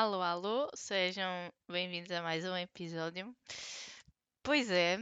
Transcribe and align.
Alô, 0.00 0.22
alô, 0.22 0.70
sejam 0.76 1.52
bem-vindos 1.68 2.12
a 2.12 2.22
mais 2.22 2.44
um 2.44 2.56
episódio. 2.56 3.36
Pois 4.44 4.70
é, 4.70 4.96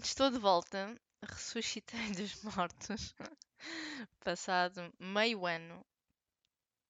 estou 0.00 0.30
de 0.30 0.38
volta, 0.38 0.94
ressuscitei 1.20 2.12
dos 2.12 2.40
mortos, 2.54 3.12
passado 4.20 4.94
meio 5.00 5.44
ano, 5.46 5.84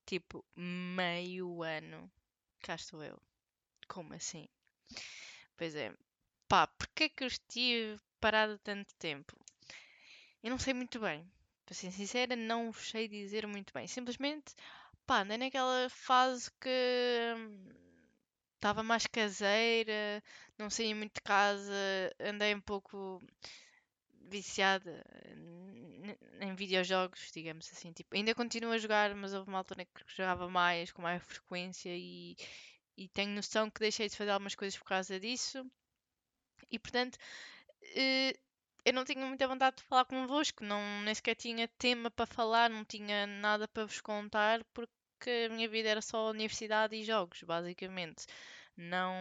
tipo, 0.04 0.44
meio 0.54 1.62
ano, 1.62 2.12
cá 2.60 2.74
estou 2.74 3.02
eu. 3.02 3.18
Como 3.88 4.12
assim? 4.12 4.46
Pois 5.56 5.74
é, 5.74 5.94
pá, 6.48 6.66
porquê 6.66 7.04
é 7.04 7.08
que 7.08 7.24
eu 7.24 7.28
estive 7.28 7.98
parada 8.20 8.58
tanto 8.58 8.94
tempo? 8.96 9.34
Eu 10.42 10.50
não 10.50 10.58
sei 10.58 10.74
muito 10.74 11.00
bem, 11.00 11.26
para 11.64 11.74
ser 11.74 11.90
sincera, 11.90 12.36
não 12.36 12.70
sei 12.72 13.08
dizer 13.08 13.46
muito 13.46 13.72
bem. 13.72 13.88
Simplesmente 13.88 14.54
Pá, 15.06 15.20
andei 15.22 15.38
naquela 15.38 15.88
fase 15.88 16.50
que 16.60 16.68
estava 18.56 18.82
mais 18.82 19.06
caseira, 19.06 20.22
não 20.58 20.68
saía 20.68 20.94
muito 20.96 21.14
de 21.14 21.20
casa, 21.22 21.72
andei 22.20 22.54
um 22.54 22.60
pouco 22.60 23.22
viciada 24.28 25.04
em 26.40 26.54
videojogos, 26.54 27.30
digamos 27.32 27.70
assim. 27.72 27.92
Tipo, 27.92 28.16
ainda 28.16 28.34
continuo 28.34 28.72
a 28.72 28.78
jogar, 28.78 29.14
mas 29.14 29.32
houve 29.32 29.48
uma 29.48 29.58
altura 29.58 29.84
que 29.84 30.02
jogava 30.08 30.48
mais, 30.48 30.92
com 30.92 31.02
mais 31.02 31.22
frequência 31.22 31.90
e, 31.94 32.36
e 32.96 33.08
tenho 33.08 33.30
noção 33.30 33.70
que 33.70 33.80
deixei 33.80 34.08
de 34.08 34.16
fazer 34.16 34.30
algumas 34.30 34.54
coisas 34.54 34.78
por 34.78 34.86
causa 34.86 35.20
disso. 35.20 35.64
E 36.70 36.78
portanto, 36.78 37.18
eh, 37.94 38.34
eu 38.84 38.92
não 38.92 39.04
tinha 39.04 39.24
muita 39.26 39.48
vontade 39.48 39.76
de 39.76 39.82
falar 39.84 40.04
convosco, 40.04 40.64
não, 40.64 40.80
nem 41.02 41.14
sequer 41.14 41.34
tinha 41.34 41.68
tema 41.78 42.10
para 42.10 42.26
falar, 42.26 42.70
não 42.70 42.84
tinha 42.84 43.26
nada 43.26 43.66
para 43.68 43.84
vos 43.86 44.00
contar, 44.00 44.64
porque 44.72 44.92
a 45.30 45.48
minha 45.48 45.68
vida 45.68 45.88
era 45.88 46.02
só 46.02 46.30
universidade 46.30 46.96
e 46.96 47.04
jogos, 47.04 47.42
basicamente. 47.42 48.26
Não, 48.76 49.14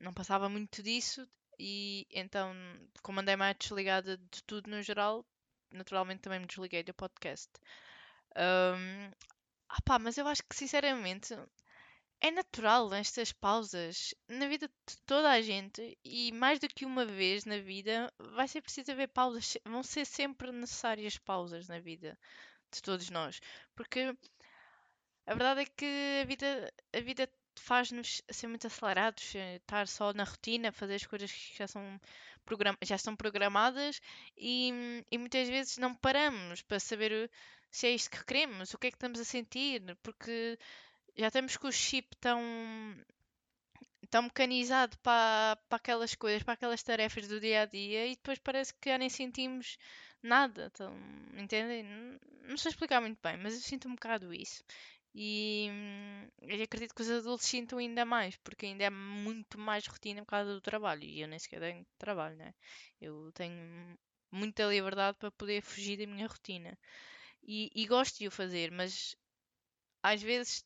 não 0.00 0.12
passava 0.12 0.48
muito 0.48 0.82
disso 0.82 1.28
e 1.58 2.06
então, 2.12 2.54
como 3.02 3.20
andei 3.20 3.36
mais 3.36 3.56
desligada 3.58 4.16
de 4.16 4.42
tudo 4.44 4.70
no 4.70 4.82
geral, 4.82 5.26
naturalmente 5.72 6.20
também 6.20 6.40
me 6.40 6.46
desliguei 6.46 6.82
do 6.82 6.94
podcast. 6.94 7.50
Um, 8.36 9.10
ah 9.68 9.82
pá, 9.84 9.98
mas 9.98 10.16
eu 10.16 10.26
acho 10.28 10.42
que 10.48 10.56
sinceramente 10.56 11.34
é 12.20 12.30
natural 12.30 12.88
nestas 12.88 13.32
pausas 13.32 14.14
na 14.28 14.48
vida 14.48 14.68
de 14.68 14.96
toda 15.06 15.30
a 15.30 15.40
gente 15.40 15.98
e 16.04 16.32
mais 16.32 16.58
do 16.58 16.68
que 16.68 16.84
uma 16.84 17.04
vez 17.04 17.44
na 17.44 17.58
vida 17.58 18.12
vai 18.18 18.48
ser 18.48 18.60
preciso 18.60 18.92
haver 18.92 19.08
pausas, 19.08 19.56
vão 19.64 19.82
ser 19.82 20.04
sempre 20.04 20.50
necessárias 20.52 21.16
pausas 21.18 21.68
na 21.68 21.78
vida 21.80 22.18
de 22.72 22.82
todos 22.82 23.08
nós, 23.10 23.40
porque 23.74 24.14
a 25.28 25.34
verdade 25.34 25.60
é 25.62 25.66
que 25.66 26.20
a 26.22 26.24
vida, 26.24 26.72
a 26.94 27.00
vida 27.00 27.28
faz-nos 27.58 28.22
ser 28.30 28.46
muito 28.46 28.66
acelerados, 28.66 29.34
eh, 29.34 29.56
estar 29.56 29.86
só 29.86 30.12
na 30.12 30.24
rotina, 30.24 30.72
fazer 30.72 30.94
as 30.94 31.06
coisas 31.06 31.30
que 31.30 31.58
já 31.58 31.66
são 31.66 32.00
já 32.82 32.96
estão 32.96 33.14
programadas 33.14 34.00
e, 34.36 35.04
e 35.10 35.18
muitas 35.18 35.46
vezes 35.48 35.76
não 35.76 35.94
paramos 35.94 36.62
para 36.62 36.80
saber 36.80 37.30
se 37.70 37.86
é 37.86 37.90
isto 37.90 38.10
que 38.10 38.24
queremos, 38.24 38.72
o 38.72 38.78
que 38.78 38.86
é 38.86 38.90
que 38.90 38.96
estamos 38.96 39.20
a 39.20 39.24
sentir, 39.24 39.82
porque 40.02 40.58
já 41.16 41.30
temos 41.30 41.58
com 41.58 41.68
o 41.68 41.72
chip 41.72 42.16
tão, 42.16 42.40
tão 44.10 44.22
mecanizado 44.22 44.96
para, 45.00 45.58
para 45.68 45.76
aquelas 45.76 46.14
coisas, 46.14 46.42
para 46.42 46.54
aquelas 46.54 46.82
tarefas 46.82 47.28
do 47.28 47.38
dia 47.38 47.62
a 47.62 47.66
dia 47.66 48.06
e 48.06 48.16
depois 48.16 48.38
parece 48.38 48.72
que 48.74 48.88
já 48.88 48.96
nem 48.96 49.10
sentimos 49.10 49.76
nada. 50.22 50.70
Então, 50.72 50.94
entendem? 51.36 51.82
Não, 51.82 52.18
não 52.50 52.56
sei 52.56 52.70
explicar 52.70 53.00
muito 53.00 53.18
bem, 53.22 53.36
mas 53.36 53.54
eu 53.54 53.60
sinto 53.60 53.88
um 53.88 53.94
bocado 53.94 54.32
isso. 54.32 54.64
E 55.20 55.68
hum, 55.72 56.28
acredito 56.62 56.94
que 56.94 57.02
os 57.02 57.10
adultos 57.10 57.44
sintam 57.46 57.78
ainda 57.80 58.04
mais, 58.04 58.36
porque 58.36 58.66
ainda 58.66 58.84
é 58.84 58.90
muito 58.90 59.58
mais 59.58 59.84
rotina 59.84 60.22
por 60.22 60.30
causa 60.30 60.54
do 60.54 60.60
trabalho. 60.60 61.02
E 61.02 61.20
eu 61.20 61.26
nem 61.26 61.40
sequer 61.40 61.60
tenho 61.60 61.84
trabalho, 61.98 62.36
né? 62.36 62.54
Eu 63.00 63.32
tenho 63.32 63.98
muita 64.30 64.64
liberdade 64.66 65.18
para 65.18 65.32
poder 65.32 65.60
fugir 65.60 65.98
da 65.98 66.06
minha 66.06 66.28
rotina. 66.28 66.78
E, 67.42 67.68
e 67.74 67.84
gosto 67.86 68.18
de 68.18 68.28
o 68.28 68.30
fazer, 68.30 68.70
mas 68.70 69.16
às 70.02 70.22
vezes 70.22 70.64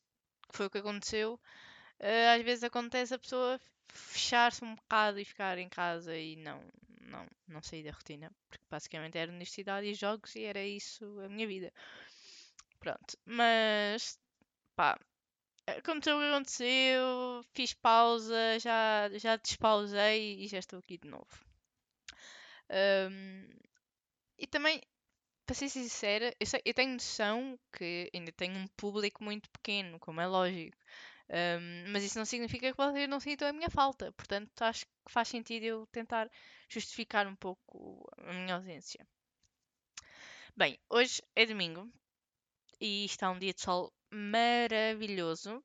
foi 0.51 0.67
o 0.67 0.69
que 0.69 0.77
aconteceu, 0.79 1.33
uh, 1.99 2.35
às 2.37 2.43
vezes 2.43 2.63
acontece 2.63 3.13
a 3.15 3.19
pessoa 3.19 3.59
fechar-se 3.91 4.63
um 4.63 4.75
bocado 4.75 5.19
e 5.19 5.25
ficar 5.25 5.57
em 5.57 5.69
casa 5.69 6.15
e 6.15 6.35
não, 6.35 6.63
não, 7.01 7.27
não 7.47 7.61
sair 7.63 7.83
da 7.83 7.91
rotina, 7.91 8.31
porque 8.49 8.65
basicamente 8.69 9.17
era 9.17 9.31
universidade 9.31 9.87
e 9.87 9.95
jogos 9.95 10.35
e 10.35 10.43
era 10.43 10.63
isso 10.63 11.05
a 11.21 11.29
minha 11.29 11.47
vida. 11.47 11.73
Pronto, 12.79 13.17
mas 13.25 14.19
pá, 14.75 14.99
aconteceu 15.67 16.17
o 16.17 16.19
que 16.19 16.27
aconteceu, 16.27 17.45
fiz 17.53 17.73
pausa, 17.73 18.59
já, 18.59 19.09
já 19.13 19.35
despausei 19.37 20.43
e 20.43 20.47
já 20.47 20.59
estou 20.59 20.79
aqui 20.79 20.97
de 20.97 21.07
novo. 21.07 21.45
Um, 22.69 23.47
e 24.37 24.47
também 24.47 24.81
para 25.45 25.55
ser 25.55 25.69
sincera, 25.69 26.33
eu, 26.39 26.45
sei, 26.45 26.61
eu, 26.65 26.73
tenho 26.73 26.93
noção 26.93 27.59
que 27.71 28.09
ainda 28.13 28.31
tenho 28.31 28.55
um 28.57 28.67
público 28.77 29.23
muito 29.23 29.49
pequeno, 29.49 29.99
como 29.99 30.21
é 30.21 30.27
lógico. 30.27 30.77
Um, 31.29 31.91
mas 31.91 32.03
isso 32.03 32.17
não 32.17 32.25
significa 32.25 32.71
que 32.71 32.77
vocês 32.77 33.09
não 33.09 33.19
sintam 33.19 33.47
a 33.47 33.53
minha 33.53 33.69
falta. 33.69 34.11
Portanto, 34.13 34.61
acho 34.61 34.85
que 34.85 34.91
faz 35.11 35.27
sentido 35.27 35.63
eu 35.63 35.87
tentar 35.87 36.29
justificar 36.69 37.27
um 37.27 37.35
pouco 37.35 38.09
a 38.17 38.33
minha 38.33 38.55
ausência. 38.55 39.05
Bem, 40.55 40.79
hoje 40.89 41.21
é 41.35 41.45
domingo 41.45 41.91
e 42.79 43.05
está 43.05 43.29
um 43.31 43.39
dia 43.39 43.53
de 43.53 43.61
sol 43.61 43.91
maravilhoso, 44.13 45.63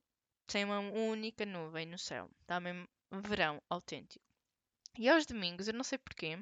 sem 0.49 0.65
uma 0.65 0.81
única 0.81 1.45
nuvem 1.47 1.87
no 1.87 1.99
céu. 1.99 2.31
Está 2.41 2.59
mesmo 2.61 2.89
verão 3.11 3.63
autêntico. 3.69 4.25
E 4.99 5.09
aos 5.09 5.27
domingos, 5.27 5.69
eu 5.69 5.75
não 5.75 5.85
sei 5.85 5.99
porquê, 5.99 6.39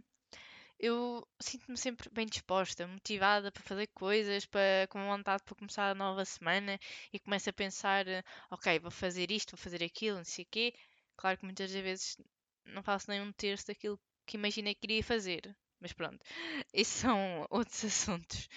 eu 0.78 1.27
sinto-me 1.41 1.77
sempre 1.77 2.09
bem 2.11 2.27
disposta, 2.27 2.87
motivada 2.87 3.50
para 3.50 3.62
fazer 3.62 3.87
coisas, 3.89 4.44
para, 4.44 4.87
com 4.91 5.05
vontade 5.06 5.43
para 5.43 5.55
começar 5.55 5.91
a 5.91 5.94
nova 5.94 6.25
semana 6.25 6.78
e 7.12 7.19
começo 7.19 7.49
a 7.49 7.53
pensar, 7.53 8.05
ok, 8.50 8.78
vou 8.78 8.91
fazer 8.91 9.31
isto, 9.31 9.56
vou 9.56 9.59
fazer 9.59 9.83
aquilo, 9.83 10.19
não 10.19 10.25
sei 10.25 10.44
o 10.44 10.49
quê. 10.50 10.75
Claro 11.17 11.38
que 11.38 11.44
muitas 11.44 11.73
vezes 11.73 12.17
não 12.65 12.83
faço 12.83 13.11
nem 13.11 13.23
um 13.23 13.33
terço 13.33 13.67
daquilo 13.69 13.99
que 14.27 14.37
imaginei 14.37 14.75
que 14.75 14.87
iria 14.87 15.03
fazer. 15.03 15.56
Mas 15.81 15.93
pronto, 15.93 16.19
esses 16.73 16.94
são 16.94 17.47
outros 17.50 17.84
assuntos. 17.84 18.49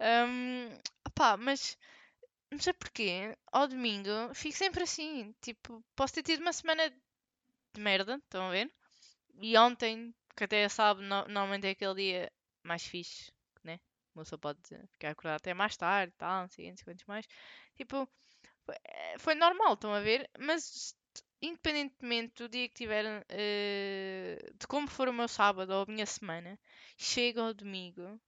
Um, 0.00 0.68
opá, 1.06 1.36
mas 1.36 1.76
não 2.50 2.58
sei 2.58 2.72
porquê, 2.72 3.36
ao 3.52 3.68
domingo 3.68 4.10
fico 4.34 4.56
sempre 4.56 4.84
assim. 4.84 5.34
Tipo, 5.40 5.84
posso 5.96 6.14
ter 6.14 6.22
tido 6.22 6.40
uma 6.40 6.52
semana 6.52 6.90
de 6.90 7.80
merda, 7.80 8.16
estão 8.16 8.46
a 8.48 8.50
ver? 8.50 8.72
E 9.40 9.56
ontem 9.58 10.14
que 10.36 10.44
até 10.44 10.68
sabe, 10.68 11.02
no, 11.02 11.24
normalmente 11.28 11.66
é 11.66 11.70
aquele 11.70 11.94
dia 11.94 12.32
mais 12.62 12.84
fixe, 12.84 13.32
né? 13.62 13.80
Uma 14.14 14.24
pessoa 14.24 14.38
pode 14.38 14.60
ficar 14.92 15.10
acordada 15.10 15.36
até 15.36 15.54
mais 15.54 15.76
tarde 15.76 16.12
tal, 16.18 16.42
não 16.42 16.48
sei, 16.48 16.70
não 16.70 16.76
sei 16.76 16.84
quantos 16.84 17.04
mais. 17.06 17.26
Tipo, 17.76 18.08
foi, 18.64 18.76
eh, 18.84 19.18
foi 19.18 19.34
normal, 19.34 19.74
estão 19.74 19.92
a 19.94 20.00
ver? 20.00 20.30
Mas 20.38 20.94
independentemente 21.42 22.42
do 22.42 22.48
dia 22.48 22.68
que 22.68 22.74
tiver, 22.74 23.04
uh, 23.04 24.54
de 24.58 24.66
como 24.66 24.88
for 24.88 25.08
o 25.08 25.12
meu 25.12 25.28
sábado 25.28 25.70
ou 25.72 25.82
a 25.82 25.86
minha 25.86 26.06
semana, 26.06 26.58
chega 26.96 27.42
ao 27.42 27.54
domingo 27.54 28.20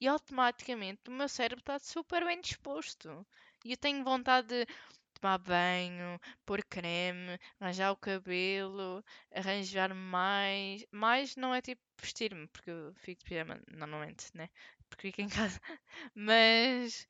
e 0.00 0.06
automaticamente 0.08 1.08
o 1.08 1.12
meu 1.12 1.28
cérebro 1.28 1.60
está 1.60 1.78
super 1.78 2.24
bem 2.24 2.40
disposto. 2.40 3.26
E 3.64 3.72
eu 3.72 3.76
tenho 3.76 4.04
vontade 4.04 4.48
de 4.48 4.66
tomar 5.20 5.38
banho, 5.38 6.18
pôr 6.46 6.62
creme, 6.64 7.38
arranjar 7.60 7.92
o 7.92 7.96
cabelo, 7.96 9.04
arranjar 9.34 9.94
mais. 9.94 10.84
Mais 10.90 11.36
não 11.36 11.54
é 11.54 11.60
tipo 11.62 11.82
vestir-me, 12.00 12.48
porque 12.48 12.70
eu 12.70 12.94
fico 12.96 13.20
de 13.20 13.28
pijama 13.28 13.60
normalmente, 13.68 14.26
né? 14.34 14.48
Porque 14.88 15.08
fico 15.08 15.20
em 15.22 15.28
casa. 15.28 15.60
Mas. 16.14 17.06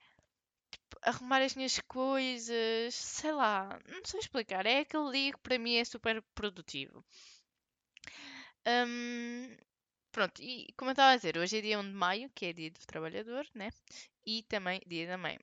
Tipo, 0.71 0.99
arrumar 1.03 1.43
as 1.43 1.55
minhas 1.57 1.81
coisas, 1.81 2.95
sei 2.95 3.33
lá, 3.33 3.79
não 3.89 4.03
sei 4.05 4.21
explicar. 4.21 4.67
É 4.67 4.81
aquele 4.81 5.13
dia 5.13 5.33
que 5.33 5.39
para 5.41 5.59
mim 5.59 5.77
é 5.77 5.85
super 5.85 6.23
produtivo. 6.35 7.05
Um, 8.67 9.57
pronto, 10.13 10.43
e 10.43 10.73
como 10.77 10.91
eu 10.91 10.93
estava 10.93 11.13
a 11.13 11.17
dizer, 11.17 11.37
hoje 11.39 11.59
é 11.59 11.61
dia 11.63 11.79
1 11.79 11.83
de 11.85 11.95
maio, 11.95 12.31
que 12.35 12.47
é 12.47 12.53
dia 12.53 12.71
do 12.71 12.81
trabalhador, 12.87 13.47
né? 13.55 13.71
E 14.27 14.43
também 14.45 14.81
dia 14.87 15.07
da 15.07 15.19
mãe. 15.19 15.39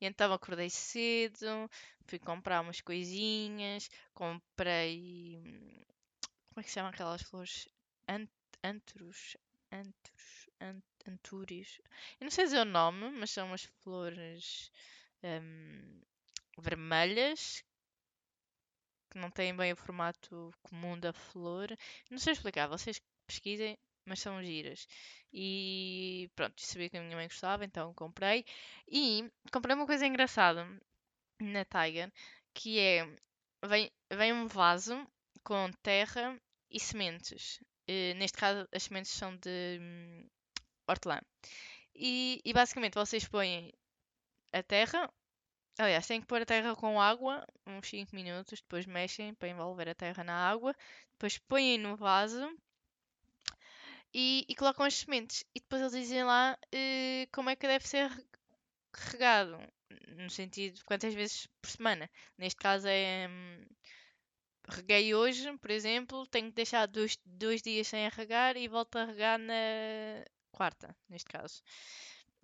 E 0.00 0.06
então 0.06 0.32
acordei 0.32 0.70
cedo, 0.70 1.70
fui 2.06 2.18
comprar 2.18 2.60
umas 2.60 2.80
coisinhas, 2.80 3.88
comprei. 4.14 5.38
Como 6.48 6.60
é 6.60 6.62
que 6.62 6.68
se 6.68 6.74
chama 6.74 6.90
aquelas 6.90 7.22
flores? 7.22 7.68
Ant, 8.08 8.30
antros. 8.62 9.36
Antros. 9.70 10.48
Ant, 10.60 10.84
antúrios. 11.08 11.80
Eu 12.20 12.24
não 12.24 12.30
sei 12.30 12.44
dizer 12.44 12.60
o 12.60 12.64
nome, 12.64 13.10
mas 13.10 13.30
são 13.30 13.48
umas 13.48 13.64
flores 13.82 14.70
um, 15.22 16.00
vermelhas 16.58 17.64
que 19.10 19.18
não 19.18 19.30
têm 19.30 19.54
bem 19.54 19.72
o 19.72 19.76
formato 19.76 20.52
comum 20.62 20.98
da 20.98 21.12
flor. 21.12 21.68
Não 22.10 22.18
sei 22.18 22.32
explicar, 22.32 22.66
vocês 22.66 23.00
pesquisem, 23.26 23.78
mas 24.04 24.20
são 24.20 24.42
giras. 24.42 24.86
E 25.32 26.30
pronto, 26.34 26.60
sabia 26.60 26.90
que 26.90 26.96
a 26.96 27.00
minha 27.02 27.16
mãe 27.16 27.26
gostava, 27.26 27.64
então 27.64 27.94
comprei. 27.94 28.44
E 28.88 29.30
comprei 29.52 29.74
uma 29.74 29.86
coisa 29.86 30.06
engraçada 30.06 30.66
na 31.40 31.64
Tiger, 31.64 32.12
que 32.54 32.78
é 32.78 33.06
vem, 33.64 33.90
vem 34.12 34.32
um 34.32 34.46
vaso 34.46 35.06
com 35.44 35.70
terra 35.82 36.38
e 36.70 36.78
sementes. 36.80 37.58
Uh, 37.88 38.14
neste 38.16 38.38
caso, 38.38 38.68
as 38.72 38.84
sementes 38.84 39.12
são 39.12 39.36
de 39.36 39.78
hum, 39.80 40.28
hortelã. 40.86 41.20
E, 41.94 42.40
e 42.44 42.52
basicamente 42.52 42.94
vocês 42.94 43.26
põem 43.28 43.72
a 44.52 44.62
terra. 44.62 45.10
Aliás, 45.78 46.06
têm 46.06 46.20
que 46.20 46.26
pôr 46.26 46.42
a 46.42 46.46
terra 46.46 46.76
com 46.76 47.00
água 47.00 47.46
uns 47.66 47.88
5 47.88 48.14
minutos, 48.14 48.60
depois 48.60 48.86
mexem 48.86 49.34
para 49.34 49.48
envolver 49.48 49.88
a 49.88 49.94
terra 49.94 50.22
na 50.22 50.34
água, 50.34 50.74
depois 51.12 51.38
põem 51.38 51.78
no 51.78 51.96
vaso 51.96 52.46
e, 54.14 54.44
e 54.48 54.54
colocam 54.54 54.86
as 54.86 54.94
sementes. 54.94 55.44
E 55.54 55.60
depois 55.60 55.80
eles 55.82 55.94
dizem 55.94 56.24
lá 56.24 56.56
uh, 56.74 57.28
como 57.32 57.50
é 57.50 57.56
que 57.56 57.66
deve 57.66 57.86
ser 57.86 58.10
regado. 58.92 59.58
No 60.16 60.30
sentido 60.30 60.80
quantas 60.84 61.14
vezes 61.14 61.46
por 61.60 61.70
semana. 61.70 62.10
Neste 62.38 62.56
caso 62.60 62.86
é. 62.88 63.28
Hum, 63.28 63.64
reguei 64.68 65.14
hoje, 65.14 65.56
por 65.58 65.70
exemplo, 65.70 66.26
tenho 66.28 66.48
que 66.48 66.54
deixar 66.54 66.86
dois, 66.86 67.18
dois 67.24 67.62
dias 67.62 67.88
sem 67.88 68.08
regar 68.08 68.56
e 68.56 68.68
volto 68.68 68.96
a 68.96 69.04
regar 69.04 69.38
na 69.38 70.24
quarta, 70.50 70.96
neste 71.08 71.28
caso. 71.28 71.62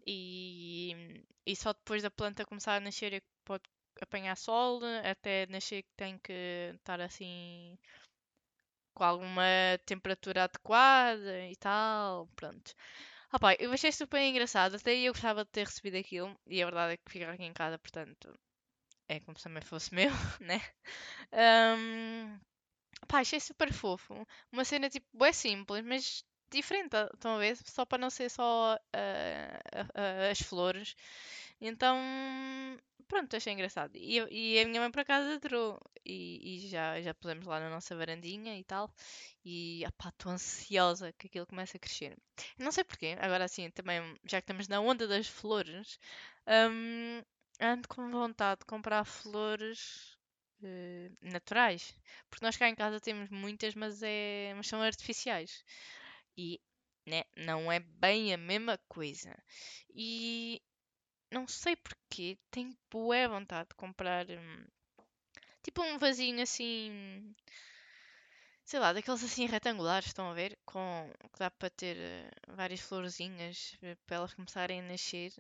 E, 0.07 1.25
e 1.47 1.57
só 1.57 1.73
depois 1.73 2.03
da 2.03 2.11
planta 2.11 2.45
começar 2.45 2.77
a 2.77 2.81
nascer 2.81 3.13
é 3.15 3.21
que 3.21 3.27
pode 3.45 3.65
apanhar 4.01 4.37
sol, 4.37 4.81
até 5.05 5.47
nascer 5.47 5.83
que 5.83 5.93
tem 5.97 6.19
que 6.19 6.73
estar 6.77 7.01
assim 7.01 7.79
com 8.99 9.05
alguma 9.05 9.45
temperatura 9.87 10.45
adequada 10.45 11.47
e 11.49 11.57
tal, 11.57 12.29
pronto. 12.37 12.75
Ah, 13.33 13.55
eu 13.59 13.73
achei 13.73 13.93
super 13.93 14.21
engraçado, 14.21 14.77
até 14.77 14.95
eu 14.97 15.13
gostava 15.13 15.45
de 15.45 15.51
ter 15.51 15.67
recebido 15.67 15.97
aquilo, 15.99 16.37
e 16.47 16.63
a 16.63 16.67
verdade 16.67 16.95
é 16.95 16.97
que 16.97 17.11
fica 17.11 17.31
aqui 17.31 17.45
em 17.45 17.53
casa, 17.53 17.79
portanto, 17.79 18.35
é 19.09 19.21
como 19.21 19.39
se 19.39 19.45
também 19.45 19.63
fosse 19.63 19.93
meu, 19.95 20.11
né? 20.41 20.61
Um, 21.33 22.39
pá, 23.09 23.21
achei 23.21 23.41
super 23.41 23.73
fofo. 23.73 24.27
Uma 24.53 24.65
cena 24.65 24.91
tipo, 24.91 25.25
é 25.25 25.33
simples, 25.33 25.85
mas 25.85 26.25
diferente, 26.51 26.95
estão 27.15 27.37
a 27.37 27.39
ver? 27.39 27.57
Só 27.57 27.85
para 27.87 27.99
não 27.99 28.11
ser 28.11 28.31
só 28.31 28.77
uh, 28.77 29.79
uh, 29.81 30.31
as 30.33 30.41
flores. 30.41 30.97
Então, 31.61 31.97
pronto, 33.09 33.37
achei 33.37 33.53
engraçado. 33.53 33.97
E, 33.97 34.19
e 34.31 34.61
a 34.61 34.67
minha 34.67 34.81
mãe 34.81 34.91
por 34.91 35.01
acaso 35.01 35.29
adorou. 35.31 35.81
E, 36.05 36.57
e, 36.57 36.69
já, 36.69 37.01
já 37.01 37.15
pusemos 37.15 37.47
lá 37.47 37.61
na 37.61 37.71
nossa 37.71 37.97
varandinha 37.97 38.59
e 38.59 38.65
tal. 38.65 38.93
E 39.45 39.83
estou 39.85 40.33
ansiosa 40.33 41.13
que 41.15 41.27
aquilo 41.27 41.47
comece 41.47 41.77
a 41.77 41.81
crescer. 41.81 42.17
Não 42.59 42.71
sei 42.73 42.85
porquê, 42.85 43.17
agora 43.21 43.45
assim, 43.45 43.71
também, 43.71 44.01
já 44.25 44.41
que 44.41 44.45
estamos 44.45 44.69
na 44.69 44.81
onda 44.81 45.07
das 45.09 45.27
flores, 45.27 45.99
um, 46.47 47.23
ando 47.61 47.89
com 47.89 48.11
vontade 48.11 48.61
de 48.61 48.67
comprar 48.67 49.05
flores 49.05 50.17
uh, 50.63 51.17
naturais. 51.23 51.95
Porque 52.31 52.45
nós 52.45 52.57
cá 52.57 52.69
em 52.69 52.75
casa 52.75 53.01
temos 53.01 53.31
muitas, 53.31 53.75
mas, 53.75 54.03
é, 54.03 54.53
mas 54.57 54.67
são 54.69 54.83
artificiais. 54.83 55.65
E 56.37 56.61
né, 57.07 57.25
não 57.37 57.73
é 57.73 57.81
bem 57.81 58.33
a 58.35 58.37
mesma 58.37 58.79
coisa. 58.89 59.35
E 59.95 60.63
não 61.31 61.47
sei 61.47 61.77
porquê, 61.77 62.39
tenho 62.51 62.77
boa 62.91 63.29
vontade 63.29 63.69
de 63.71 63.75
comprar 63.75 64.27
hum, 64.31 64.65
tipo 65.63 65.83
um 65.83 65.99
vasinho 65.99 66.43
assim, 66.43 67.35
sei 68.65 68.81
lá, 68.81 68.93
daqueles 68.93 69.23
assim 69.25 69.47
retangulares, 69.47 70.09
estão 70.09 70.31
a 70.31 70.35
ver? 70.35 70.59
Com 70.65 71.11
que 71.33 71.39
dá 71.39 71.51
para 71.51 71.71
ter 71.71 71.97
uh, 71.97 72.55
várias 72.55 72.81
florzinhas 72.81 73.77
uh, 73.83 73.97
para 74.07 74.17
elas 74.17 74.35
começarem 74.35 74.81
a 74.81 74.83
nascer. 74.83 75.33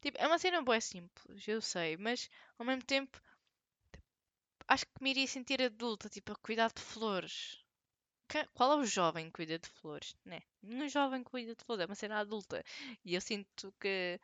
Tipo, 0.00 0.18
é 0.20 0.26
uma 0.26 0.38
cena 0.38 0.62
boa 0.62 0.80
simples, 0.80 1.48
eu 1.48 1.60
sei, 1.60 1.96
mas 1.96 2.30
ao 2.58 2.66
mesmo 2.66 2.84
tempo 2.84 3.20
acho 4.68 4.86
que 4.86 5.02
me 5.02 5.10
iria 5.10 5.26
sentir 5.26 5.62
adulta, 5.62 6.08
tipo, 6.08 6.32
a 6.32 6.36
cuidar 6.36 6.72
de 6.72 6.82
flores. 6.82 7.64
Qual 8.54 8.72
é 8.72 8.76
o 8.76 8.84
jovem 8.84 9.26
que 9.26 9.32
cuida 9.32 9.58
de 9.58 9.68
flores? 9.68 10.16
Né? 10.24 10.40
Nenhum 10.62 10.88
jovem 10.88 11.22
cuida 11.22 11.54
de 11.54 11.64
flores, 11.64 11.82
é 11.82 11.86
uma 11.86 11.94
cena 11.94 12.18
adulta. 12.18 12.64
E 13.04 13.14
eu 13.14 13.20
sinto 13.20 13.72
que 13.80 14.20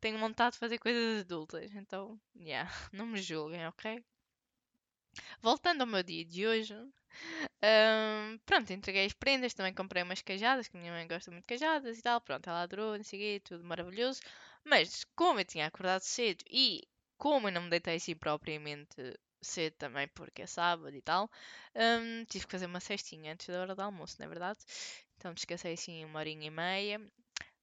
tenho 0.00 0.18
vontade 0.18 0.54
de 0.54 0.58
fazer 0.58 0.78
coisas 0.78 1.20
adultas. 1.20 1.74
Então, 1.74 2.18
yeah, 2.38 2.70
não 2.92 3.06
me 3.06 3.20
julguem, 3.20 3.66
ok? 3.66 4.04
Voltando 5.42 5.82
ao 5.82 5.86
meu 5.86 6.02
dia 6.02 6.24
de 6.24 6.46
hoje. 6.46 6.74
Um, 6.74 8.38
pronto, 8.44 8.72
entreguei 8.72 9.06
as 9.06 9.12
prendas, 9.12 9.54
também 9.54 9.72
comprei 9.74 10.02
umas 10.02 10.22
cajadas, 10.22 10.68
que 10.68 10.76
minha 10.76 10.92
mãe 10.92 11.06
gosta 11.08 11.30
muito 11.30 11.44
de 11.44 11.58
cajadas 11.58 11.98
e 11.98 12.02
tal. 12.02 12.20
Pronto, 12.20 12.48
ela 12.48 12.62
adorou, 12.62 12.96
não 12.96 13.04
sei 13.04 13.18
quê, 13.18 13.40
tudo 13.44 13.64
maravilhoso. 13.64 14.20
Mas 14.64 15.04
como 15.14 15.40
eu 15.40 15.44
tinha 15.44 15.66
acordado 15.66 16.02
cedo 16.02 16.44
e 16.50 16.82
como 17.16 17.48
eu 17.48 17.52
não 17.52 17.62
me 17.62 17.70
deitei 17.70 17.96
assim 17.96 18.14
propriamente 18.14 18.96
cedo 19.40 19.74
também, 19.74 20.08
porque 20.08 20.42
é 20.42 20.46
sábado 20.46 20.94
e 20.94 21.00
tal, 21.02 21.30
um, 21.74 22.24
tive 22.24 22.46
que 22.46 22.52
fazer 22.52 22.66
uma 22.66 22.80
cestinha 22.80 23.32
antes 23.32 23.46
da 23.48 23.60
hora 23.60 23.74
do 23.74 23.82
almoço, 23.82 24.16
não 24.18 24.26
é 24.26 24.28
verdade? 24.28 24.58
Então 25.16 25.32
descansei 25.32 25.74
assim 25.74 26.04
uma 26.04 26.18
horinha 26.18 26.46
e 26.46 26.50
meia, 26.50 27.00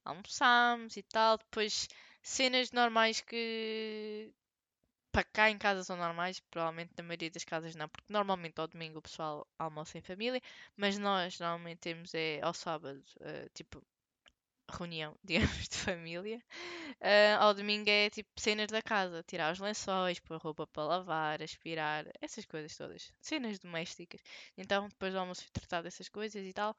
almoçámos 0.04 0.96
e 0.96 1.02
tal, 1.02 1.38
depois 1.38 1.88
cenas 2.24 2.72
normais 2.72 3.20
que 3.20 4.32
para 5.12 5.24
cá 5.24 5.50
em 5.50 5.58
casa 5.58 5.84
são 5.84 5.96
normais, 5.96 6.40
provavelmente 6.50 6.92
na 6.96 7.04
maioria 7.04 7.30
das 7.30 7.44
casas 7.44 7.76
não, 7.76 7.88
porque 7.88 8.12
normalmente 8.12 8.58
ao 8.60 8.66
domingo 8.66 8.98
o 8.98 9.02
pessoal 9.02 9.46
almoça 9.58 9.98
em 9.98 10.02
família, 10.02 10.40
mas 10.76 10.98
nós 10.98 11.38
normalmente 11.38 11.78
temos 11.78 12.12
é 12.14 12.40
ao 12.42 12.54
sábado, 12.54 13.00
uh, 13.20 13.48
tipo 13.54 13.80
reunião, 14.68 15.16
digamos, 15.22 15.68
de 15.68 15.76
família. 15.76 16.42
Uh, 17.00 17.38
ao 17.40 17.54
domingo 17.54 17.88
é 17.88 18.10
tipo 18.10 18.28
cenas 18.40 18.68
da 18.68 18.82
casa, 18.82 19.22
tirar 19.22 19.52
os 19.52 19.60
lençóis, 19.60 20.18
pôr 20.18 20.38
roupa 20.38 20.66
para 20.66 20.84
lavar, 20.84 21.42
aspirar, 21.42 22.06
essas 22.20 22.44
coisas 22.46 22.76
todas, 22.76 23.12
cenas 23.20 23.58
domésticas. 23.58 24.20
Então 24.56 24.88
depois 24.88 25.12
do 25.12 25.18
almoço 25.18 25.44
tratar 25.52 25.82
dessas 25.82 26.08
coisas 26.08 26.44
e 26.44 26.52
tal. 26.52 26.76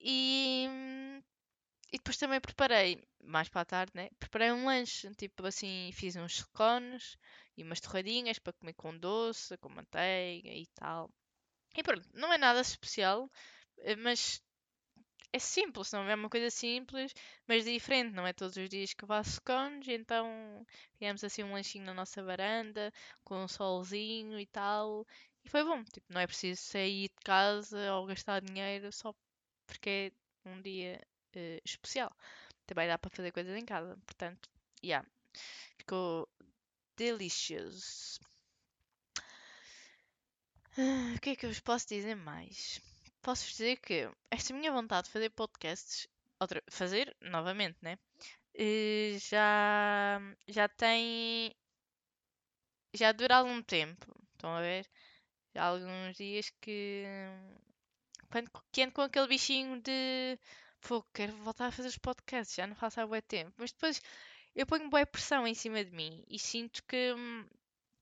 E 0.00 0.66
depois 2.08 2.16
também 2.16 2.40
preparei, 2.40 3.02
mais 3.22 3.50
para 3.50 3.60
a 3.60 3.64
tarde, 3.66 3.92
né? 3.94 4.08
Preparei 4.18 4.50
um 4.50 4.64
lanche, 4.64 5.14
tipo 5.14 5.44
assim, 5.46 5.90
fiz 5.92 6.16
uns 6.16 6.42
cones 6.54 7.18
e 7.54 7.62
umas 7.62 7.80
torradinhas 7.80 8.38
para 8.38 8.54
comer 8.54 8.72
com 8.72 8.96
doce, 8.96 9.58
com 9.58 9.68
manteiga 9.68 10.48
e 10.48 10.66
tal. 10.74 11.10
E 11.76 11.82
pronto, 11.82 12.08
não 12.14 12.32
é 12.32 12.38
nada 12.38 12.62
especial, 12.62 13.30
eh, 13.80 13.96
mas 13.96 14.42
é 15.32 15.38
simples, 15.38 15.92
não 15.92 16.08
é 16.08 16.14
uma 16.14 16.30
coisa 16.30 16.50
simples, 16.50 17.12
mas 17.46 17.64
diferente, 17.66 18.14
não 18.14 18.26
é 18.26 18.32
todos 18.32 18.56
os 18.56 18.68
dias 18.70 18.94
que 18.94 19.06
faço 19.06 19.42
cones, 19.42 19.88
então 19.88 20.64
fizemos 20.98 21.22
assim 21.24 21.44
um 21.44 21.52
lanchinho 21.52 21.84
na 21.84 21.94
nossa 21.94 22.22
varanda, 22.22 22.92
com 23.24 23.44
um 23.44 23.48
solzinho 23.48 24.40
e 24.40 24.46
tal. 24.46 25.06
E 25.44 25.50
foi 25.50 25.62
bom, 25.64 25.84
tipo, 25.84 26.06
não 26.10 26.20
é 26.22 26.26
preciso 26.26 26.62
sair 26.62 27.08
de 27.08 27.24
casa 27.24 27.94
ou 27.94 28.06
gastar 28.06 28.40
dinheiro 28.40 28.90
só 28.92 29.14
porque 29.66 30.12
é 30.46 30.48
um 30.50 30.62
dia 30.62 31.00
uh, 31.36 31.60
especial. 31.64 32.14
Também 32.66 32.88
dá 32.88 32.98
para 32.98 33.10
fazer 33.10 33.32
coisas 33.32 33.56
em 33.56 33.64
casa. 33.64 33.96
Portanto, 34.06 34.48
yeah, 34.84 35.06
ficou 35.78 36.28
delicioso. 36.96 38.20
Uh, 40.76 41.16
o 41.16 41.20
que 41.20 41.30
é 41.30 41.36
que 41.36 41.46
eu 41.46 41.50
vos 41.50 41.60
posso 41.60 41.88
dizer 41.88 42.14
mais? 42.14 42.80
Posso 43.22 43.48
dizer 43.48 43.76
que 43.78 44.08
esta 44.30 44.54
minha 44.54 44.72
vontade 44.72 45.06
de 45.06 45.12
fazer 45.12 45.30
podcasts, 45.30 46.06
outra, 46.40 46.62
fazer 46.70 47.16
novamente, 47.20 47.76
né? 47.82 47.98
Uh, 48.54 49.18
já, 49.18 50.20
já 50.46 50.68
tem. 50.68 51.54
Já 52.94 53.12
dura 53.12 53.36
algum 53.36 53.62
tempo. 53.62 54.06
Estão 54.32 54.50
a 54.50 54.60
ver? 54.60 54.86
Já 55.54 55.64
há 55.64 55.66
alguns 55.66 56.16
dias 56.16 56.50
que. 56.60 57.04
Quando, 58.30 58.50
que 58.72 58.82
ando 58.82 58.92
com 58.92 59.02
aquele 59.02 59.26
bichinho 59.28 59.80
de 59.80 60.38
Pô, 60.80 61.02
quero 61.14 61.32
voltar 61.38 61.66
a 61.66 61.72
fazer 61.72 61.88
os 61.88 61.98
podcasts, 61.98 62.56
já 62.56 62.66
não 62.66 62.74
faço 62.74 63.00
há 63.00 63.06
bué 63.06 63.20
tempo. 63.20 63.52
Mas 63.58 63.72
depois 63.72 64.00
eu 64.54 64.66
ponho 64.66 64.88
boa 64.90 65.06
pressão 65.06 65.46
em 65.46 65.54
cima 65.54 65.84
de 65.84 65.90
mim 65.92 66.24
e 66.28 66.38
sinto 66.38 66.82
que, 66.84 67.12
hum, 67.14 67.46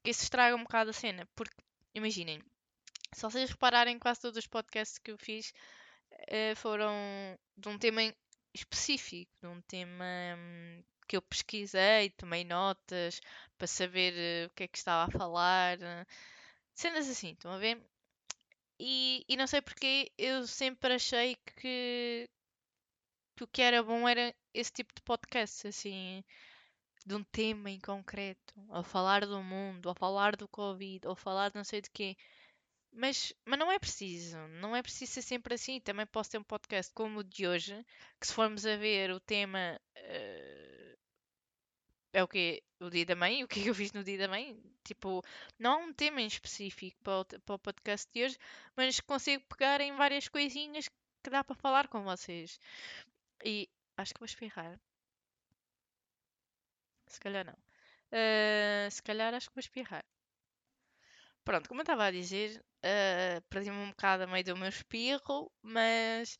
que 0.03 0.11
isso 0.11 0.23
estraga 0.25 0.57
um 0.57 0.63
bocado 0.63 0.91
a 0.91 0.93
cena. 0.93 1.29
Porque, 1.35 1.57
imaginem, 1.95 2.43
se 3.13 3.23
vocês 3.23 3.51
repararem, 3.51 3.99
quase 3.99 4.21
todos 4.21 4.39
os 4.39 4.47
podcasts 4.47 4.99
que 4.99 5.11
eu 5.11 5.19
fiz 5.19 5.53
uh, 6.13 6.57
foram 6.57 6.93
de 7.57 7.69
um 7.69 7.79
tema 7.79 8.03
específico, 8.55 9.31
de 9.43 9.49
um 9.49 9.61
tema 9.63 10.05
um, 10.39 10.83
que 11.09 11.17
eu 11.17 11.23
pesquisei, 11.23 12.11
tomei 12.11 12.45
notas 12.45 13.21
para 13.59 13.67
saber 13.67 14.13
uh, 14.15 14.47
o 14.49 14.55
que 14.55 14.65
é 14.65 14.69
que 14.69 14.79
estava 14.79 15.09
a 15.09 15.19
falar. 15.19 15.79
Uh, 15.79 16.07
cenas 16.75 17.09
assim, 17.09 17.33
estão 17.33 17.53
a 17.53 17.59
ver? 17.59 17.81
E, 18.79 19.25
e 19.29 19.37
não 19.37 19.47
sei 19.47 19.63
porque 19.63 20.13
eu 20.19 20.47
sempre 20.47 20.95
achei 20.95 21.37
que, 21.57 22.29
que 23.37 23.45
o 23.45 23.49
que 23.49 23.63
era 23.63 23.83
bom 23.83 24.09
era 24.09 24.35
esse 24.55 24.73
tipo 24.73 24.95
de 24.95 25.03
podcast, 25.03 25.69
assim, 25.69 26.25
de 27.07 27.15
um 27.15 27.23
tema 27.25 27.71
em 27.71 27.81
concreto, 27.81 28.55
ou 28.69 28.83
falar 28.83 29.27
do 29.27 29.43
mundo, 29.43 29.87
ou 29.87 29.95
falar 29.95 30.37
do 30.37 30.49
Covid, 30.49 31.07
ou 31.07 31.15
falar 31.15 31.51
de 31.51 31.57
não 31.57 31.65
sei 31.65 31.81
de 31.81 31.91
quê. 31.91 32.17
Mas, 32.93 33.33
mas 33.45 33.59
não 33.59 33.71
é 33.71 33.79
preciso, 33.79 34.39
não 34.61 34.75
é 34.75 34.83
preciso 34.83 35.13
ser 35.13 35.23
sempre 35.23 35.55
assim. 35.55 35.81
Também 35.81 36.07
posso 36.07 36.31
ter 36.31 36.39
um 36.39 36.45
podcast 36.45 36.93
como 36.95 37.21
o 37.21 37.25
de 37.25 37.47
hoje, 37.47 37.85
que 38.21 38.27
se 38.27 38.33
formos 38.33 38.65
a 38.67 38.77
ver 38.77 39.11
o 39.13 39.21
tema 39.21 39.79
uh, 39.99 40.97
é 42.13 42.23
o 42.23 42.29
que 42.29 42.63
o 42.81 42.89
dia 42.89 43.05
da 43.05 43.15
mãe, 43.15 43.45
o 43.45 43.49
que 43.49 43.61
é 43.61 43.63
que 43.65 43.69
eu 43.69 43.75
fiz 43.75 43.93
no 43.93 44.03
dia 44.03 44.19
da 44.19 44.29
mãe. 44.29 44.59
Tipo, 44.83 45.23
não 45.59 45.73
há 45.73 45.77
um 45.77 45.93
tema 45.93 46.23
em 46.23 46.27
específico 46.27 46.97
para 47.03 47.21
o, 47.21 47.25
para 47.41 47.55
o 47.57 47.59
podcast 47.59 48.11
de 48.13 48.25
hoje, 48.25 48.39
mas 48.75 49.01
consigo 49.01 49.45
pegar 49.49 49.81
em 49.81 49.95
várias 49.95 50.27
coisinhas 50.29 50.89
que 51.23 51.31
dá 51.31 51.45
para 51.45 51.57
falar 51.57 51.89
com 51.89 52.03
vocês. 52.05 52.59
E 53.45 53.69
acho 53.97 54.15
que 54.15 54.21
vou 54.21 54.27
espirrar. 54.27 54.79
Se 57.07 57.21
calhar 57.21 57.45
não. 57.45 57.59
Uh, 58.13 58.91
se 58.91 59.03
calhar 59.03 59.35
acho 59.35 59.49
que 59.49 59.55
vou 59.55 59.61
espirrar. 59.61 60.05
Pronto, 61.45 61.69
como 61.69 61.81
eu 61.81 61.85
estava 61.85 62.05
a 62.07 62.11
dizer, 62.11 62.61
uh, 62.85 63.41
perdi-me 63.49 63.77
um 63.77 63.91
bocado 63.91 64.25
a 64.25 64.27
meio 64.27 64.45
do 64.45 64.57
meu 64.57 64.69
espirro, 64.69 65.51
mas 65.63 66.39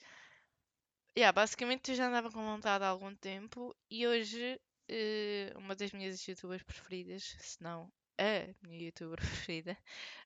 yeah, 1.17 1.33
basicamente 1.33 1.91
eu 1.91 1.97
já 1.97 2.09
andava 2.09 2.31
com 2.31 2.45
vontade 2.45 2.85
há 2.85 2.89
algum 2.89 3.15
tempo 3.15 3.75
e 3.91 4.07
hoje 4.07 4.61
uh, 4.91 5.59
uma 5.59 5.75
das 5.77 5.93
minhas 5.93 6.27
youtubers 6.27 6.63
preferidas, 6.63 7.37
se 7.41 7.63
não 7.63 7.91
a 8.19 8.67
minha 8.67 8.87
youtuber 8.87 9.19
preferida, 9.47 9.77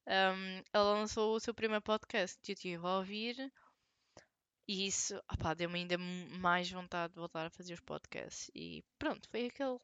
um, 0.07 0.63
ela 0.73 0.95
lançou 0.95 1.35
o 1.35 1.41
seu 1.41 1.53
primeiro 1.55 1.83
podcast 1.83 2.39
que 2.43 2.53
eu 2.53 2.55
estive 2.55 2.87
a 2.87 2.99
ouvir 2.99 3.53
e 4.71 4.87
isso 4.87 5.21
deu-me 5.57 5.81
ainda 5.81 5.99
mais 5.99 6.71
vontade 6.71 7.13
de 7.13 7.19
voltar 7.19 7.45
a 7.45 7.51
fazer 7.51 7.75
os 7.75 7.81
podcasts. 7.81 8.49
E 8.55 8.85
pronto, 9.01 9.29
foi 9.29 9.47
aquele 9.47 9.81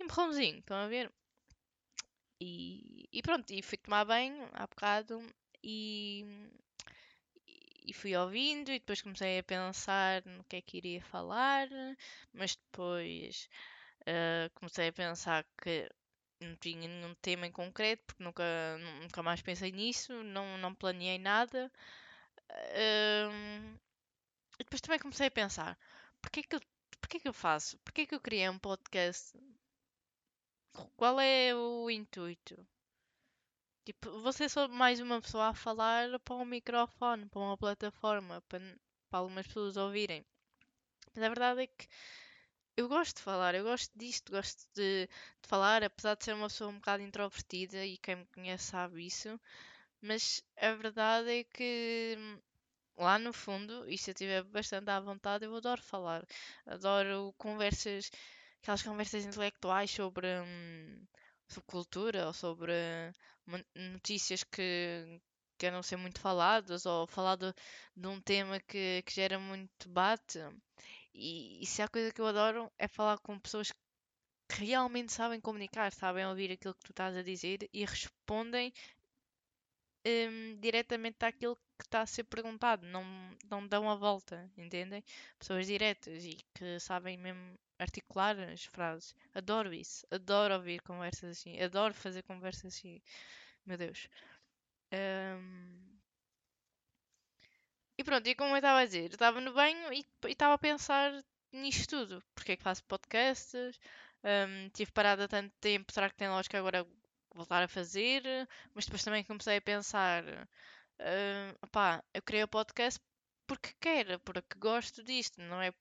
empurrãozinho, 0.00 0.60
estão 0.60 0.76
a 0.76 0.86
ver? 0.86 1.12
E, 2.40 3.08
e 3.12 3.22
pronto, 3.22 3.52
e 3.52 3.60
fui 3.60 3.76
tomar 3.76 4.04
banho 4.04 4.48
há 4.52 4.68
bocado 4.68 5.20
e, 5.64 6.24
e 7.84 7.92
fui 7.92 8.14
ouvindo 8.14 8.70
e 8.70 8.78
depois 8.78 9.02
comecei 9.02 9.40
a 9.40 9.42
pensar 9.42 10.24
no 10.26 10.44
que 10.44 10.56
é 10.56 10.62
que 10.62 10.76
iria 10.76 11.02
falar, 11.02 11.66
mas 12.32 12.54
depois 12.54 13.48
uh, 14.02 14.48
comecei 14.54 14.88
a 14.90 14.92
pensar 14.92 15.44
que 15.60 15.90
não 16.40 16.54
tinha 16.58 16.86
nenhum 16.86 17.16
tema 17.16 17.48
em 17.48 17.52
concreto, 17.52 18.04
porque 18.06 18.22
nunca, 18.22 18.44
nunca 19.02 19.24
mais 19.24 19.42
pensei 19.42 19.72
nisso, 19.72 20.12
não, 20.22 20.56
não 20.58 20.72
planeei 20.72 21.18
nada. 21.18 21.68
Uh, 22.50 23.78
e 24.58 24.64
depois 24.64 24.80
também 24.80 24.98
comecei 24.98 25.26
a 25.26 25.30
pensar, 25.30 25.78
porquê 26.20 26.42
que 26.42 26.56
eu, 26.56 26.60
porquê 27.00 27.20
que 27.20 27.28
eu 27.28 27.32
faço? 27.32 27.78
Porquê 27.78 28.06
que 28.06 28.14
eu 28.14 28.20
criei 28.20 28.48
um 28.48 28.58
podcast? 28.58 29.38
Qual 30.96 31.20
é 31.20 31.54
o 31.54 31.90
intuito? 31.90 32.66
Tipo, 33.84 34.18
você 34.20 34.48
só 34.48 34.66
mais 34.66 34.98
uma 35.00 35.20
pessoa 35.20 35.48
a 35.48 35.54
falar 35.54 36.18
para 36.20 36.36
um 36.36 36.44
microfone, 36.44 37.26
para 37.26 37.40
uma 37.40 37.56
plataforma, 37.56 38.42
para, 38.48 38.60
para 39.10 39.18
algumas 39.20 39.46
pessoas 39.46 39.76
ouvirem. 39.76 40.24
Mas 41.14 41.22
a 41.24 41.28
verdade 41.28 41.62
é 41.62 41.66
que 41.66 41.86
eu 42.76 42.88
gosto 42.88 43.16
de 43.16 43.22
falar, 43.22 43.54
eu 43.54 43.64
gosto 43.64 43.90
disto, 43.96 44.32
gosto 44.32 44.66
de, 44.74 45.06
de, 45.06 45.48
falar, 45.48 45.84
apesar 45.84 46.16
de 46.16 46.24
ser 46.24 46.34
uma 46.34 46.48
pessoa 46.48 46.70
um 46.70 46.76
bocado 46.76 47.02
introvertida 47.02 47.84
e 47.86 47.98
quem 47.98 48.16
me 48.16 48.26
conhece 48.26 48.64
sabe 48.64 49.06
isso. 49.06 49.40
Mas 50.00 50.42
a 50.56 50.72
verdade 50.74 51.30
é 51.40 51.44
que 51.44 52.18
lá 52.96 53.18
no 53.18 53.32
fundo, 53.32 53.88
e 53.88 53.98
se 53.98 54.10
eu 54.10 54.12
estiver 54.12 54.42
bastante 54.44 54.90
à 54.90 55.00
vontade, 55.00 55.44
eu 55.44 55.54
adoro 55.56 55.82
falar. 55.82 56.24
Adoro 56.66 57.34
conversas, 57.38 58.10
aquelas 58.62 58.82
conversas 58.82 59.24
intelectuais 59.24 59.90
sobre, 59.90 60.26
hum, 60.40 61.06
sobre 61.48 61.66
cultura 61.66 62.26
ou 62.26 62.32
sobre 62.32 62.72
notícias 63.74 64.42
que 64.44 65.20
queiram 65.58 65.82
ser 65.82 65.96
muito 65.96 66.20
faladas 66.20 66.86
ou 66.86 67.06
falar 67.06 67.36
de, 67.36 67.52
de 67.96 68.06
um 68.08 68.20
tema 68.20 68.60
que, 68.60 69.02
que 69.02 69.14
gera 69.14 69.38
muito 69.38 69.70
debate. 69.88 70.38
E, 71.14 71.62
e 71.62 71.66
se 71.66 71.82
há 71.82 71.88
coisa 71.88 72.12
que 72.12 72.20
eu 72.20 72.26
adoro 72.26 72.70
é 72.78 72.88
falar 72.88 73.18
com 73.18 73.38
pessoas 73.38 73.70
que 73.72 73.78
realmente 74.64 75.12
sabem 75.12 75.40
comunicar, 75.40 75.92
sabem 75.92 76.26
ouvir 76.26 76.52
aquilo 76.52 76.74
que 76.74 76.84
tu 76.84 76.90
estás 76.92 77.16
a 77.16 77.22
dizer 77.22 77.68
e 77.72 77.84
respondem 77.84 78.72
um, 80.06 80.56
diretamente 80.60 81.24
àquilo 81.24 81.58
que 81.78 81.84
está 81.84 82.02
a 82.02 82.06
ser 82.06 82.24
perguntado, 82.24 82.86
não, 82.86 83.04
não 83.50 83.66
dão 83.66 83.90
a 83.90 83.94
volta, 83.96 84.50
entendem? 84.56 85.02
Pessoas 85.38 85.66
diretas 85.66 86.24
e 86.24 86.38
que 86.54 86.78
sabem 86.80 87.16
mesmo 87.18 87.58
articular 87.78 88.38
as 88.38 88.64
frases. 88.64 89.14
Adoro 89.34 89.72
isso, 89.74 90.06
adoro 90.10 90.54
ouvir 90.54 90.80
conversas 90.82 91.38
assim, 91.38 91.60
adoro 91.60 91.94
fazer 91.94 92.22
conversas 92.22 92.74
assim. 92.74 93.00
Meu 93.66 93.78
Deus. 93.78 94.08
Um, 94.92 95.98
e 97.98 98.04
pronto, 98.04 98.26
e 98.28 98.34
como 98.34 98.52
eu 98.52 98.56
estava 98.56 98.80
a 98.80 98.84
dizer, 98.86 99.04
eu 99.10 99.14
estava 99.14 99.40
no 99.40 99.52
banho 99.52 99.92
e 99.92 100.04
estava 100.28 100.54
a 100.54 100.58
pensar 100.58 101.12
nisto 101.52 101.88
tudo. 101.90 102.22
Porque 102.34 102.52
é 102.52 102.56
que 102.56 102.62
faço 102.62 102.84
podcasts? 102.84 103.78
Um, 104.24 104.68
tive 104.70 104.90
parada 104.92 105.28
tanto 105.28 105.52
tempo, 105.60 105.92
será 105.92 106.08
que 106.10 106.16
tem 106.16 106.28
lógica 106.28 106.58
agora 106.58 106.86
voltar 107.34 107.62
a 107.62 107.68
fazer? 107.68 108.22
Mas 108.74 108.84
depois 108.86 109.04
também 109.04 109.24
comecei 109.24 109.56
a 109.58 109.62
pensar, 109.62 110.24
uh, 111.00 112.02
eu 112.12 112.22
criei 112.22 112.44
o 112.44 112.48
podcast 112.48 113.00
porque 113.46 113.74
quero, 113.80 114.18
porque 114.20 114.58
gosto 114.58 115.02
disto, 115.02 115.40
não 115.40 115.60
é 115.60 115.72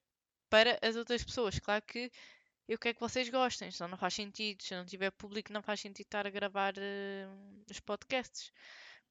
para 0.49 0.77
as 0.81 0.95
outras 0.95 1.23
pessoas. 1.23 1.59
Claro 1.59 1.83
que 1.83 2.11
eu 2.67 2.77
quero 2.77 2.95
que 2.95 3.01
vocês 3.01 3.29
gostem, 3.29 3.71
senão 3.71 3.89
não 3.89 3.97
faz 3.97 4.13
sentido. 4.13 4.63
Se 4.63 4.75
não 4.75 4.85
tiver 4.85 5.11
público, 5.11 5.51
não 5.53 5.61
faz 5.63 5.79
sentido 5.79 6.05
estar 6.05 6.27
a 6.27 6.29
gravar 6.29 6.73
uh, 6.77 7.63
os 7.69 7.79
podcasts. 7.79 8.51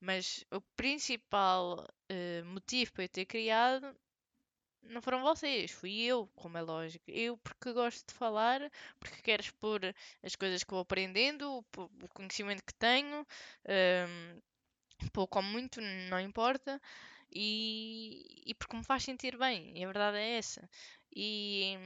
Mas 0.01 0.45
o 0.51 0.61
principal 0.77 1.87
uh, 2.11 2.45
motivo 2.47 2.93
para 2.93 3.05
eu 3.05 3.09
ter 3.09 3.25
criado 3.27 3.95
não 4.83 5.01
foram 5.01 5.23
vocês, 5.23 5.71
fui 5.71 6.01
eu, 6.03 6.29
como 6.35 6.59
é 6.59 6.63
lógico. 6.63 7.05
Eu 7.09 7.37
porque 7.39 7.73
gosto 7.73 8.07
de 8.09 8.15
falar, 8.15 8.61
porque 8.99 9.23
quero 9.23 9.43
expor 9.43 9.81
as 10.23 10.35
coisas 10.35 10.65
que 10.65 10.71
vou 10.71 10.81
aprendendo, 10.81 11.59
o, 11.59 12.09
conhecimento 12.09 12.65
que 12.65 12.75
tenho, 12.75 13.27
pouco 15.11 15.39
ou 15.39 15.45
muito, 15.45 15.81
não 16.11 16.21
importa, 16.21 16.81
e, 17.31 18.43
e 18.47 18.55
porque 18.55 18.77
me 18.77 18.85
faz 18.85 19.05
sentir 19.05 19.37
bem, 19.39 19.73
e 19.77 19.83
a 19.85 19.87
verdade 19.87 20.19
é 20.19 20.39
essa. 20.39 20.69
E, 21.15 21.77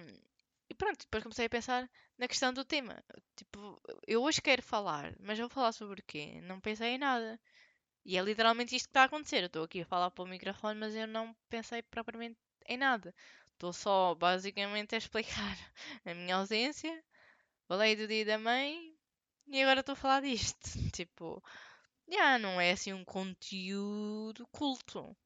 e 0.68 0.74
pronto, 0.74 1.00
depois 1.00 1.22
comecei 1.22 1.46
a 1.46 1.50
pensar 1.50 1.88
na 2.18 2.28
questão 2.28 2.52
do 2.52 2.64
tema. 2.64 3.02
Tipo, 3.36 3.80
eu 4.06 4.22
hoje 4.22 4.40
quero 4.42 4.62
falar, 4.62 5.14
mas 5.20 5.38
vou 5.38 5.48
falar 5.48 5.72
sobre 5.72 6.00
o 6.00 6.04
quê? 6.06 6.40
Não 6.42 6.60
pensei 6.60 6.90
em 6.94 6.98
nada. 6.98 7.40
E 8.04 8.16
é 8.16 8.22
literalmente 8.22 8.76
isto 8.76 8.86
que 8.86 8.90
está 8.90 9.02
a 9.02 9.06
acontecer. 9.06 9.42
Eu 9.42 9.46
estou 9.46 9.64
aqui 9.64 9.82
a 9.82 9.86
falar 9.86 10.10
para 10.10 10.24
o 10.24 10.28
microfone, 10.28 10.78
mas 10.78 10.94
eu 10.94 11.06
não 11.08 11.34
pensei 11.48 11.82
propriamente 11.82 12.38
em 12.68 12.76
nada. 12.76 13.14
Estou 13.52 13.72
só 13.72 14.14
basicamente 14.14 14.94
a 14.94 14.98
explicar 14.98 15.56
a 16.04 16.14
minha 16.14 16.36
ausência. 16.36 17.02
Falei 17.68 17.96
do 17.96 18.06
dia 18.06 18.24
da 18.24 18.38
mãe 18.38 18.94
e 19.48 19.62
agora 19.62 19.80
estou 19.80 19.94
a 19.94 19.96
falar 19.96 20.20
disto. 20.22 20.58
Tipo, 20.92 21.42
já 22.08 22.38
não 22.38 22.60
é 22.60 22.72
assim 22.72 22.92
um 22.92 23.04
conteúdo 23.04 24.46
culto. 24.48 25.16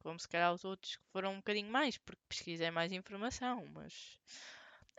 Como 0.00 0.18
se 0.18 0.28
calhar 0.28 0.52
os 0.52 0.64
outros 0.64 0.96
que 0.96 1.04
foram 1.12 1.32
um 1.32 1.36
bocadinho 1.36 1.70
mais, 1.70 1.98
porque 1.98 2.22
pesquisei 2.28 2.70
mais 2.70 2.92
informação, 2.92 3.66
mas. 3.66 4.18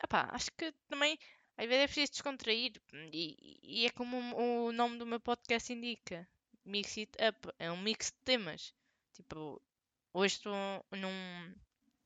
Epá, 0.03 0.29
acho 0.31 0.51
que 0.51 0.71
também 0.87 1.17
às 1.59 1.67
vezes 1.67 1.83
é 1.83 1.87
preciso 1.87 2.11
descontrair. 2.13 2.71
E, 3.11 3.59
e 3.61 3.85
é 3.85 3.89
como 3.89 4.17
o 4.37 4.71
nome 4.71 4.97
do 4.97 5.05
meu 5.05 5.19
podcast 5.19 5.73
indica. 5.73 6.25
Mix 6.63 6.97
It 6.97 7.11
Up. 7.21 7.53
É 7.59 7.69
um 7.69 7.77
mix 7.81 8.11
de 8.11 8.17
temas. 8.23 8.73
Tipo, 9.13 9.61
hoje 10.13 10.35
estou 10.35 10.53
num, 10.91 11.55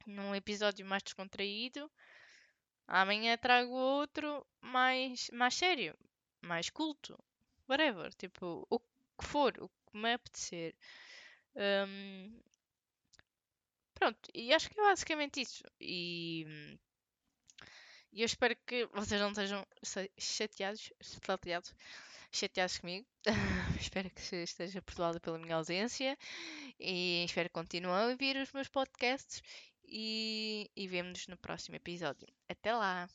num 0.08 0.34
episódio 0.34 0.84
mais 0.86 1.04
descontraído. 1.04 1.92
Amanhã 2.88 3.38
trago 3.38 3.72
outro 3.72 4.46
mais, 4.60 5.30
mais 5.32 5.54
sério, 5.54 5.96
mais 6.42 6.72
culto. 6.72 7.16
Whatever. 7.70 8.12
Tipo, 8.16 8.66
o 8.70 8.80
que 8.80 8.93
for, 9.24 9.54
o 9.60 9.70
que 9.70 9.98
me 9.98 10.14
apetecer. 10.14 10.76
Um, 11.56 12.40
pronto, 13.94 14.20
e 14.34 14.54
acho 14.54 14.70
que 14.70 14.80
é 14.80 14.84
basicamente 14.84 15.42
isso. 15.42 15.64
E, 15.80 16.46
e 18.12 18.22
eu 18.22 18.26
espero 18.26 18.56
que 18.66 18.86
vocês 18.88 19.20
não 19.22 19.30
estejam 19.30 19.66
chateados, 20.18 20.92
chateados 21.02 21.74
chateados 22.34 22.80
comigo. 22.80 23.08
espero 23.80 24.10
que 24.10 24.36
esteja 24.38 24.82
perdoada 24.82 25.20
pela 25.20 25.38
minha 25.38 25.56
ausência 25.56 26.18
e 26.80 27.24
espero 27.26 27.50
que 27.50 27.54
continuem 27.54 27.94
a 27.94 28.08
ouvir 28.08 28.36
os 28.38 28.52
meus 28.52 28.68
podcasts 28.68 29.42
e, 29.86 30.70
e 30.76 30.88
vemo-nos 30.88 31.28
no 31.28 31.38
próximo 31.38 31.76
episódio. 31.76 32.28
Até 32.50 32.74
lá! 32.74 33.08